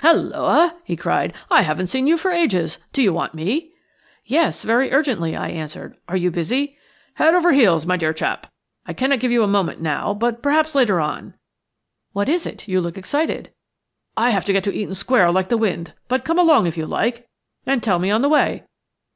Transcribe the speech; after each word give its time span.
"Halloa!" 0.00 0.74
he 0.82 0.96
cried. 0.96 1.32
"I 1.48 1.62
haven't 1.62 1.86
seen 1.86 2.08
you 2.08 2.16
for 2.18 2.32
ages. 2.32 2.80
Do 2.92 3.00
you 3.04 3.12
want 3.12 3.34
me?" 3.34 3.70
"Yes, 4.24 4.64
very 4.64 4.90
urgently," 4.92 5.36
I 5.36 5.48
answered. 5.50 5.96
"Are 6.08 6.16
you 6.16 6.32
busy?" 6.32 6.76
"Head 7.14 7.36
over 7.36 7.52
ears, 7.52 7.86
my 7.86 7.96
dear 7.96 8.12
chap. 8.12 8.48
I 8.84 8.92
cannot 8.92 9.20
give 9.20 9.30
you 9.30 9.44
a 9.44 9.46
moment 9.46 9.80
now, 9.80 10.12
but 10.12 10.42
perhaps 10.42 10.74
later 10.74 11.00
on." 11.00 11.34
"What 12.12 12.28
is 12.28 12.46
it? 12.46 12.66
You 12.66 12.80
look 12.80 12.98
excited." 12.98 13.52
"I 14.16 14.30
have 14.30 14.42
got 14.42 14.46
to 14.46 14.52
go 14.54 14.60
to 14.62 14.74
Eaton 14.76 14.94
Square 14.96 15.30
like 15.30 15.50
the 15.50 15.56
wind, 15.56 15.94
but 16.08 16.24
come 16.24 16.36
along, 16.40 16.66
if 16.66 16.76
you 16.76 16.84
like, 16.84 17.28
and 17.64 17.80
tell 17.80 18.00
me 18.00 18.10
on 18.10 18.22
the 18.22 18.28
way." 18.28 18.64